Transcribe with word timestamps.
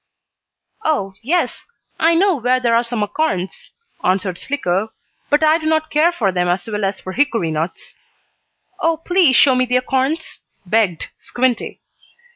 "Oh, 0.83 1.13
yes, 1.21 1.63
I 1.99 2.15
know 2.15 2.33
where 2.37 2.59
there 2.59 2.75
are 2.75 2.81
some 2.83 3.03
acorns," 3.03 3.69
answered 4.03 4.39
Slicko, 4.39 4.91
"but 5.29 5.43
I 5.43 5.59
do 5.59 5.67
not 5.67 5.91
care 5.91 6.11
for 6.11 6.31
them 6.31 6.47
as 6.47 6.67
well 6.67 6.85
as 6.85 6.99
for 6.99 7.13
hickory 7.13 7.51
nuts." 7.51 7.95
"Oh, 8.79 8.97
please 8.97 9.35
show 9.35 9.53
me 9.53 9.67
the 9.67 9.77
acorns," 9.77 10.39
begged 10.65 11.09
Squinty. 11.19 11.81